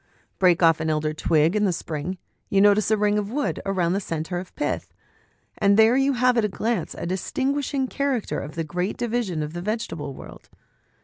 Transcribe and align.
Break 0.39 0.63
off 0.63 0.79
an 0.79 0.89
elder 0.89 1.13
twig 1.13 1.55
in 1.55 1.65
the 1.65 1.71
spring; 1.71 2.17
you 2.49 2.59
notice 2.59 2.89
a 2.89 2.97
ring 2.97 3.19
of 3.19 3.29
wood 3.31 3.61
round 3.67 3.95
a 3.95 3.99
centre 3.99 4.39
of 4.39 4.55
pith, 4.55 4.95
and 5.59 5.77
there 5.77 5.95
you 5.95 6.13
have 6.13 6.37
at 6.39 6.43
a 6.45 6.49
glance 6.49 6.95
a 6.95 7.05
distinguishing 7.05 7.87
character 7.87 8.39
of 8.39 8.57
a 8.57 8.63
great 8.63 8.97
division 8.97 9.43
of 9.43 9.53
the 9.53 9.61
vegetable 9.61 10.15
world. 10.15 10.49